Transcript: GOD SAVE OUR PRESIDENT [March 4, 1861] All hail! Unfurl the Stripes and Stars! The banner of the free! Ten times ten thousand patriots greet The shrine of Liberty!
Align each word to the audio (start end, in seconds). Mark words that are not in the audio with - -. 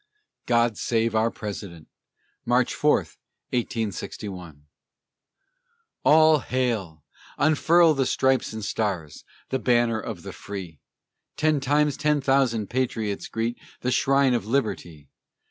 GOD 0.47 0.79
SAVE 0.79 1.13
OUR 1.13 1.29
PRESIDENT 1.29 1.87
[March 2.43 2.73
4, 2.73 2.95
1861] 3.53 4.65
All 6.03 6.39
hail! 6.39 7.03
Unfurl 7.37 7.93
the 7.93 8.07
Stripes 8.07 8.51
and 8.51 8.65
Stars! 8.65 9.23
The 9.51 9.59
banner 9.59 9.99
of 9.99 10.23
the 10.23 10.33
free! 10.33 10.79
Ten 11.37 11.59
times 11.59 11.97
ten 11.97 12.19
thousand 12.19 12.71
patriots 12.71 13.27
greet 13.27 13.59
The 13.81 13.91
shrine 13.91 14.33
of 14.33 14.47
Liberty! 14.47 15.07